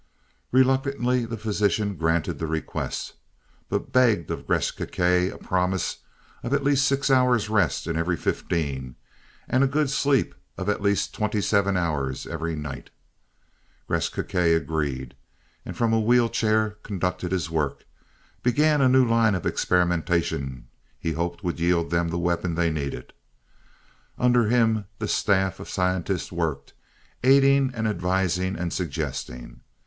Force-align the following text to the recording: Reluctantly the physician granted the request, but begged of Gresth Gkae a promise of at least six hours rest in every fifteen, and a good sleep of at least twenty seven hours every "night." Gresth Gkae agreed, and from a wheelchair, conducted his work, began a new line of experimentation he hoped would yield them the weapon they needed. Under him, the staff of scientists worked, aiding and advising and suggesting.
Reluctantly 0.51 1.25
the 1.25 1.37
physician 1.37 1.95
granted 1.95 2.39
the 2.39 2.47
request, 2.47 3.13
but 3.69 3.91
begged 3.93 4.31
of 4.31 4.47
Gresth 4.47 4.75
Gkae 4.75 5.31
a 5.31 5.37
promise 5.37 5.97
of 6.41 6.55
at 6.55 6.63
least 6.63 6.87
six 6.87 7.11
hours 7.11 7.49
rest 7.49 7.85
in 7.85 7.95
every 7.95 8.17
fifteen, 8.17 8.95
and 9.47 9.63
a 9.63 9.67
good 9.67 9.91
sleep 9.91 10.33
of 10.57 10.69
at 10.69 10.81
least 10.81 11.13
twenty 11.13 11.39
seven 11.39 11.77
hours 11.77 12.25
every 12.25 12.55
"night." 12.55 12.89
Gresth 13.87 14.11
Gkae 14.13 14.57
agreed, 14.57 15.13
and 15.67 15.77
from 15.77 15.93
a 15.93 15.99
wheelchair, 15.99 16.77
conducted 16.81 17.31
his 17.31 17.51
work, 17.51 17.83
began 18.41 18.81
a 18.81 18.89
new 18.89 19.07
line 19.07 19.35
of 19.35 19.45
experimentation 19.45 20.65
he 20.99 21.11
hoped 21.11 21.43
would 21.43 21.59
yield 21.59 21.91
them 21.91 22.07
the 22.07 22.17
weapon 22.17 22.55
they 22.55 22.71
needed. 22.71 23.13
Under 24.17 24.47
him, 24.49 24.85
the 24.97 25.07
staff 25.07 25.59
of 25.59 25.69
scientists 25.69 26.31
worked, 26.31 26.73
aiding 27.23 27.69
and 27.75 27.87
advising 27.87 28.55
and 28.57 28.73
suggesting. 28.73 29.61